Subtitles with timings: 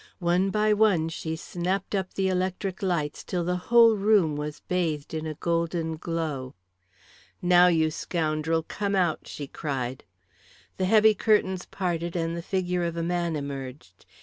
[0.17, 5.13] One by one she snapped up the electric lights till the whole room was bathed
[5.13, 6.55] in a golden glow.
[7.39, 10.03] "Now, you scoundrel, come out," she cried.
[10.77, 14.07] The heavy curtains parted and the figure of a man emerged.